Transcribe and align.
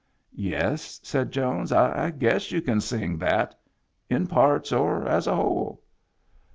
"Yes," 0.51 0.99
said 1.03 1.31
Jones," 1.31 1.71
I 1.71 2.09
guess 2.09 2.51
you 2.51 2.59
can 2.63 2.81
sing 2.81 3.19
that— 3.19 3.53
in 4.09 4.25
parts 4.25 4.71
or 4.71 5.07
as 5.07 5.27
a 5.27 5.35
whole." 5.35 5.83